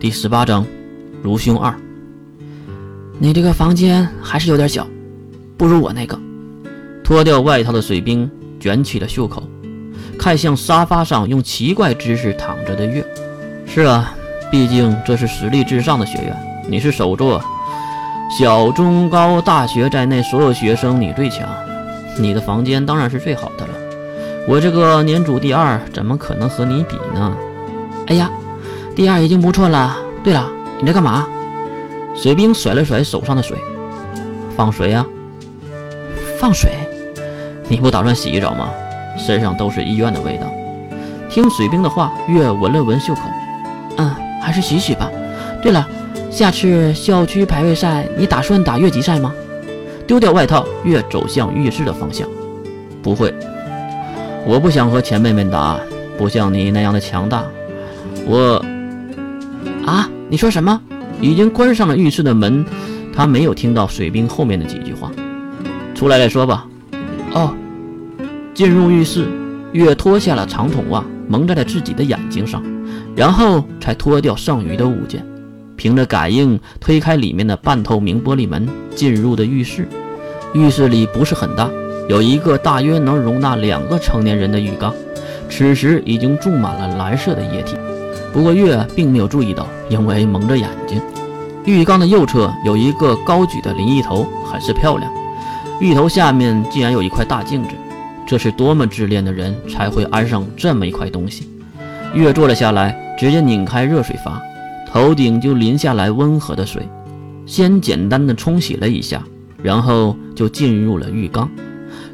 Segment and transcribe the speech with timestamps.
[0.00, 0.64] 第十八章，
[1.24, 1.74] 如兄二。
[3.18, 4.86] 你这个房间还是有点小，
[5.56, 6.16] 不如我那个。
[7.02, 8.30] 脱掉外套的水兵
[8.60, 9.42] 卷起了袖口，
[10.16, 13.04] 看向沙发上用奇怪姿势躺着的月。
[13.66, 14.14] 是啊，
[14.52, 16.36] 毕竟这是实力至上的学院，
[16.68, 17.42] 你是首座，
[18.38, 21.48] 小、中、高、大学在内所有学生你最强，
[22.16, 23.74] 你的房间当然是最好的了。
[24.46, 27.36] 我这个年主第二，怎么可能和你比呢？
[28.06, 28.30] 哎呀！
[28.98, 29.96] 第二已经不错了。
[30.24, 30.50] 对了，
[30.80, 31.24] 你在干嘛？
[32.16, 33.56] 水兵甩了甩手上的水，
[34.56, 35.06] 放水啊！
[36.36, 36.72] 放水？
[37.68, 38.70] 你不打算洗一澡吗？
[39.16, 40.52] 身上都是医院的味道。
[41.30, 43.20] 听水兵的话，月闻了闻袖口，
[43.98, 45.08] 嗯，还是洗洗吧。
[45.62, 45.88] 对了，
[46.28, 49.32] 下次校区排位赛，你打算打越级赛吗？
[50.08, 52.28] 丢掉外套，月走向浴室的方向。
[53.00, 53.32] 不会，
[54.44, 55.78] 我不想和前辈们打，
[56.18, 57.44] 不像你那样的强大。
[58.26, 58.60] 我。
[59.88, 60.10] 啊！
[60.28, 60.78] 你说什么？
[61.20, 62.64] 已经关上了浴室的门，
[63.14, 65.10] 他没有听到水兵后面的几句话。
[65.94, 66.66] 出来再说吧。
[67.32, 67.54] 哦。
[68.52, 69.26] 进入浴室，
[69.72, 72.62] 月脱下了长筒袜，蒙在了自己的眼睛上，
[73.16, 75.24] 然后才脱掉剩余的物件，
[75.76, 79.88] 凭着感应推开里面的半透明玻璃门，进入的浴室。
[80.54, 81.70] 浴室里不是很大，
[82.08, 84.92] 有一个大约能容纳两个成年人的浴缸，
[85.48, 87.76] 此时已经注满了蓝色的液体。
[88.38, 91.02] 不过月并没有注意到，因为蒙着眼睛。
[91.64, 95.12] 浴缸的右侧有一个高举的淋浴头，很是漂亮。
[95.80, 97.70] 浴头下面竟然有一块大镜子，
[98.24, 101.48] 这是多么自恋的人才会安上这么一块东西。
[102.14, 104.40] 月坐了下来，直接拧开热水阀，
[104.88, 106.88] 头顶就淋下来温和的水。
[107.44, 109.20] 先简单的冲洗了一下，
[109.60, 111.50] 然后就进入了浴缸。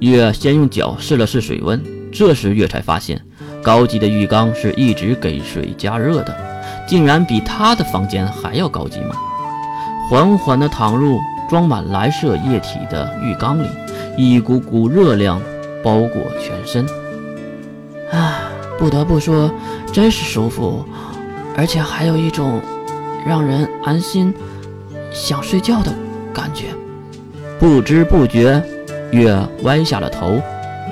[0.00, 3.22] 月先用脚试了试水温，这时月才发现。
[3.62, 6.36] 高级的浴缸是一直给水加热的，
[6.86, 9.14] 竟然比他的房间还要高级吗？
[10.10, 11.20] 缓缓地躺入
[11.50, 13.68] 装满蓝色液体的浴缸里，
[14.16, 15.38] 一股股热量
[15.82, 16.86] 包裹全身。
[18.10, 18.40] 啊，
[18.78, 19.50] 不得不说，
[19.92, 20.82] 真是舒服，
[21.56, 22.62] 而且还有一种
[23.26, 24.34] 让人安心、
[25.12, 25.92] 想睡觉的
[26.32, 26.66] 感觉。
[27.58, 28.62] 不知不觉，
[29.10, 30.40] 月歪下了头，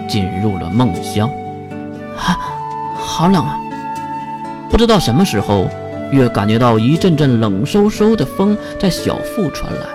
[0.07, 1.31] 进入了梦乡。
[2.19, 2.56] 啊！
[3.17, 3.59] 好冷啊！
[4.69, 5.71] 不知道什么时候，
[6.13, 9.87] 月感觉到一阵阵冷飕飕的风在小腹传来。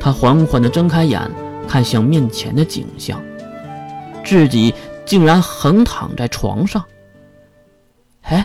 [0.00, 1.30] 他缓缓地睁开眼，
[1.68, 3.22] 看向面前的景象，
[4.24, 4.74] 自己
[5.06, 6.84] 竟然横躺在床上。
[8.22, 8.44] 哎，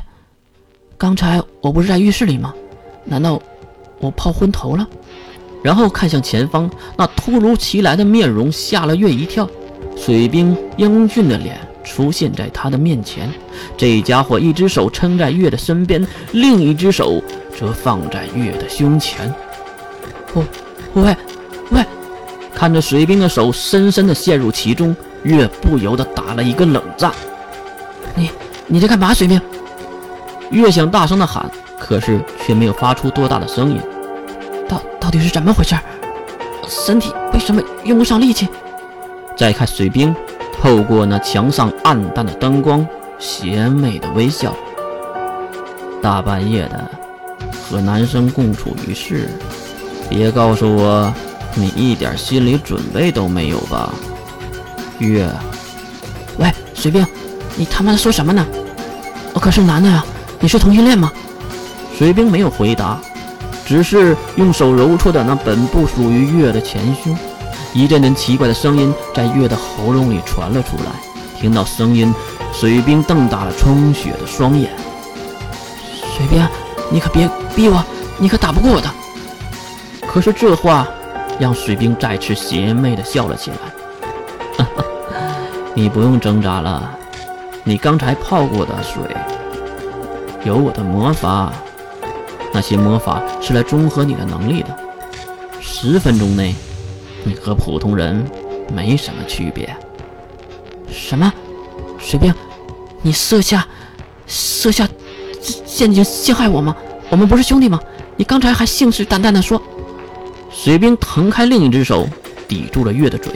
[0.96, 2.54] 刚才我不是在浴室里吗？
[3.06, 3.42] 难道
[4.00, 4.88] 我泡昏头了？
[5.64, 9.50] 然后看向前方，那突如其来的面容吓了月一跳，
[9.98, 11.58] 水兵英俊的脸。
[11.90, 13.28] 出现在他的面前，
[13.76, 17.22] 这家伙一只手撑在月的身边，另一只手
[17.58, 19.34] 则放在月的胸前。
[20.34, 20.46] 我，
[20.94, 21.18] 喂，
[21.72, 21.84] 喂！
[22.54, 27.12] 看着水兵的手深深的陷入其中，月不由得打了一个冷战。
[28.16, 28.30] 你，
[28.68, 29.14] 你在干嘛？
[29.14, 29.42] 水兵？
[30.52, 31.50] 月想大声的喊，
[31.80, 33.82] 可是却没有发出多大的声音。
[34.68, 35.76] 到到底是怎么回事？
[36.68, 38.48] 身体为什么用不上力气？
[39.36, 40.16] 再看水兵。
[40.62, 42.86] 透过那墙上暗淡的灯光，
[43.18, 44.54] 邪魅的微笑。
[46.02, 46.92] 大半夜的，
[47.70, 49.30] 和男生共处一室，
[50.10, 51.14] 别告诉我
[51.56, 53.90] 你一点心理准备都没有吧？
[54.98, 55.30] 月，
[56.38, 57.06] 喂，水兵，
[57.56, 58.46] 你他妈的说什么呢？
[59.34, 60.04] 我可是男的呀，
[60.42, 61.12] 你是同性恋吗？
[61.98, 63.00] 水兵没有回答，
[63.66, 67.18] 只是用手揉搓的那本不属于月的前胸。
[67.74, 70.92] 一阵阵奇怪的声音在月的喉咙里传了出来。
[71.40, 72.14] 听到声音，
[72.52, 74.72] 水兵瞪大了充血的双眼。
[76.18, 76.46] 水兵，
[76.92, 77.82] 你可别逼我，
[78.18, 78.90] 你可打不过我的。
[80.08, 80.88] 可是这话
[81.40, 84.66] 让水兵再次邪魅的笑了起来。
[85.74, 86.92] 你不用挣扎了，
[87.64, 89.02] 你刚才泡过的水
[90.44, 91.54] 有我的魔法，
[92.52, 94.76] 那些魔法是来中和你的能力的。
[95.62, 96.54] 十分钟内。
[97.24, 98.26] 你和普通人
[98.74, 99.76] 没什么区别。
[100.92, 101.32] 什么？
[102.00, 102.34] 水兵，
[103.02, 103.68] 你设下
[104.26, 104.88] 设下
[105.42, 106.76] 陷阱陷害我吗？
[107.10, 107.80] 我们不是兄弟吗？
[108.16, 109.62] 你刚才还信誓旦旦地说。
[110.52, 112.08] 水兵腾开另一只手，
[112.48, 113.32] 抵住了月的嘴，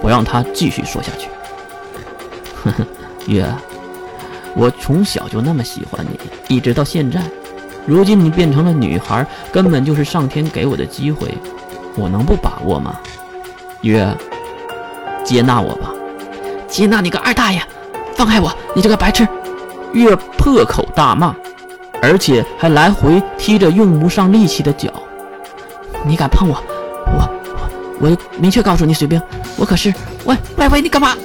[0.00, 1.28] 不让他继续说下去。
[2.62, 2.86] 呵呵，
[3.26, 3.46] 月，
[4.54, 7.22] 我从小就那么喜欢你，一直到现在。
[7.86, 11.28] 如今你变成了女孩，根本就是上天给我的机会。
[11.96, 12.98] 我能不把握吗？
[13.82, 14.06] 月，
[15.24, 15.92] 接纳我吧！
[16.68, 17.62] 接纳你个二大爷！
[18.16, 18.52] 放开我！
[18.74, 19.26] 你这个白痴！
[19.92, 21.34] 月破口大骂，
[22.02, 24.92] 而且还来回踢着用不上力气的脚。
[26.04, 26.56] 你敢碰我，
[27.06, 27.30] 我
[28.00, 29.20] 我我明确告诉你，水兵，
[29.56, 29.94] 我可是……
[30.24, 31.16] 喂喂喂，你干嘛？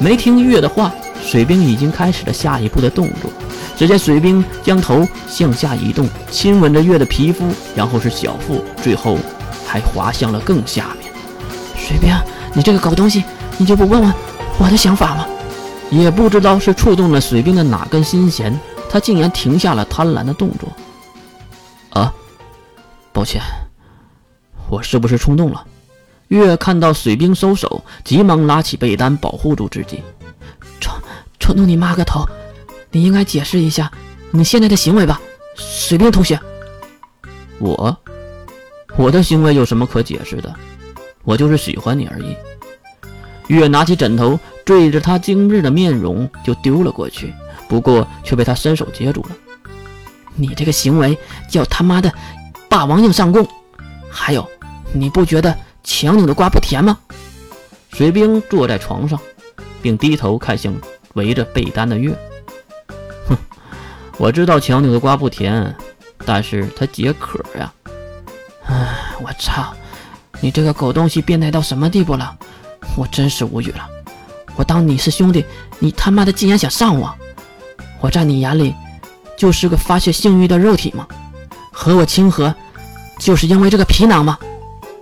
[0.00, 0.90] 没听月的话，
[1.22, 3.30] 水兵已经开始了下一步的动作。
[3.76, 9.16] 只见水兵将头向下移动，亲吻着月的皮肤，然后是小腹，最后
[9.72, 11.10] 还滑向了更下面。
[11.74, 12.14] 水兵，
[12.52, 13.24] 你这个狗东西，
[13.56, 14.12] 你就不问问
[14.58, 15.26] 我的想法吗？
[15.90, 18.60] 也不知道是触动了水兵的哪根心弦，
[18.90, 20.68] 他竟然停下了贪婪的动作。
[21.88, 22.12] 啊，
[23.14, 23.40] 抱歉。
[24.68, 25.64] 我是不是冲动了？
[26.28, 30.02] 月看到水兵收手，急忙拉起被单保护住自己。
[30.80, 30.92] 冲
[31.38, 32.28] 冲动你妈个头！
[32.90, 33.90] 你应该解释一下
[34.32, 35.18] 你现在的行为吧，
[35.56, 36.38] 水兵同学。
[37.58, 37.96] 我，
[38.96, 40.54] 我的行为有什么可解释的？
[41.24, 42.36] 我就是喜欢你而已。
[43.48, 47.32] 月拿起枕头对着他精致的面容就丢了过去，
[47.68, 49.30] 不过却被他伸手接住了。
[50.34, 51.18] 你这个行为
[51.48, 52.12] 叫他妈的
[52.68, 53.46] 霸王硬上弓！
[54.10, 54.48] 还有。
[54.94, 56.98] 你不觉得强扭的瓜不甜吗？
[57.92, 59.18] 水兵坐在床上，
[59.80, 60.74] 并低头看向
[61.14, 62.14] 围着被单的月。
[63.26, 63.36] 哼，
[64.18, 65.74] 我知道强扭的瓜不甜，
[66.26, 67.72] 但是它解渴呀。
[68.66, 69.72] 唉，我操！
[70.40, 72.36] 你这个狗东西变态到什么地步了？
[72.96, 73.86] 我真是无语了。
[74.56, 75.44] 我当你是兄弟，
[75.78, 77.14] 你他妈的竟然想上我！
[78.00, 78.74] 我在你眼里
[79.36, 81.06] 就是个发泄性欲的肉体吗？
[81.70, 82.54] 和我亲和
[83.18, 84.38] 就是因为这个皮囊吗？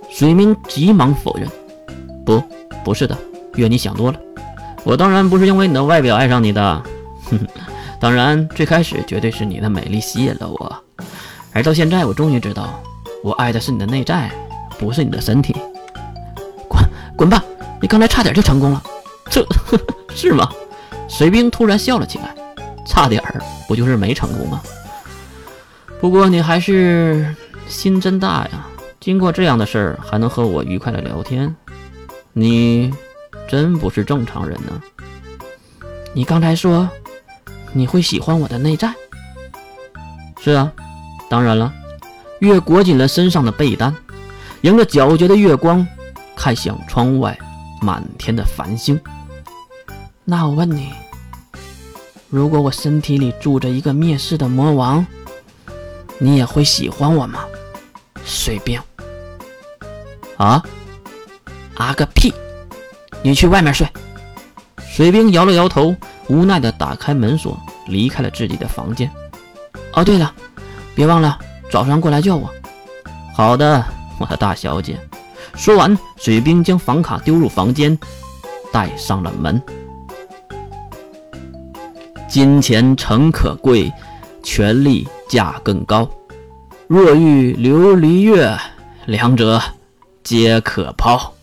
[0.09, 1.49] 水明急忙否认
[2.25, 2.41] ：“不，
[2.83, 3.17] 不是的，
[3.55, 4.19] 月，你想多了。
[4.83, 6.83] 我当然不是因为你的外表爱上你的，
[7.29, 7.47] 哼哼。
[7.99, 10.83] 当然，最开始绝对是你的美丽吸引了我，
[11.51, 12.81] 而到现在，我终于知道，
[13.23, 14.31] 我爱的是你的内在，
[14.79, 15.55] 不是你的身体。
[16.67, 16.83] 滚，
[17.15, 17.43] 滚吧！
[17.79, 18.83] 你刚才差点就成功了，
[19.29, 19.79] 这呵呵
[20.15, 20.49] 是吗？”
[21.07, 22.33] 水兵突然笑了起来
[22.87, 24.61] ：“差点儿，不就是没成功吗？
[25.99, 27.35] 不过你还是
[27.67, 28.67] 心真大呀。”
[28.99, 31.55] 经过这样的事儿，还能和我愉快的聊天，
[32.33, 32.93] 你
[33.47, 34.81] 真不是正常人呢。
[36.13, 36.87] 你刚才说
[37.73, 38.93] 你会喜欢我的内在？
[40.39, 40.71] 是啊，
[41.29, 41.73] 当然了。
[42.41, 43.95] 月裹紧了身上的被单，
[44.61, 45.87] 迎着皎洁的月光，
[46.35, 47.37] 看向窗外
[47.79, 48.99] 满天的繁星。
[50.25, 50.91] 那我问你，
[52.29, 55.05] 如果我身体里住着一个灭世的魔王，
[56.17, 57.41] 你也会喜欢我吗？
[58.25, 58.81] 水兵。
[60.37, 60.63] 啊！
[61.75, 62.33] 啊个屁！
[63.21, 63.87] 你去外面睡。
[64.79, 65.95] 水兵摇了摇头，
[66.27, 67.55] 无奈地打开门锁，
[67.85, 69.11] 离开了自己的房间。
[69.93, 70.33] 哦，对了，
[70.95, 71.37] 别忘了
[71.71, 72.49] 早上过来叫我。
[73.33, 73.83] 好的，
[74.19, 74.99] 我的大小姐。
[75.55, 77.97] 说完，水兵将房卡丢入房间，
[78.71, 79.61] 带上了门。
[82.27, 83.91] 金钱诚可贵，
[84.43, 86.09] 权力价更高。
[86.87, 88.57] 若遇琉璃月，
[89.05, 89.61] 两者。
[90.23, 91.33] 皆可抛。